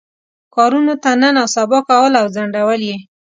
کارونو 0.55 0.93
ته 1.03 1.11
نن 1.21 1.35
او 1.41 1.47
سبا 1.55 1.79
کول 1.89 2.13
او 2.21 2.27
ځنډول 2.35 2.81
یې. 2.89 2.97